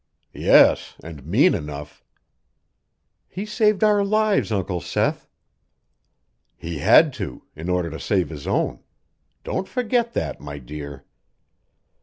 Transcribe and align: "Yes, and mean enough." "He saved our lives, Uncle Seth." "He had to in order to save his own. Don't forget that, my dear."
"Yes, 0.33 0.95
and 1.03 1.27
mean 1.27 1.53
enough." 1.53 2.03
"He 3.27 3.45
saved 3.45 3.83
our 3.83 4.03
lives, 4.03 4.51
Uncle 4.51 4.81
Seth." 4.81 5.27
"He 6.57 6.79
had 6.79 7.13
to 7.21 7.43
in 7.55 7.69
order 7.69 7.91
to 7.91 7.99
save 7.99 8.29
his 8.29 8.47
own. 8.47 8.79
Don't 9.43 9.67
forget 9.67 10.13
that, 10.13 10.41
my 10.41 10.57
dear." 10.57 11.05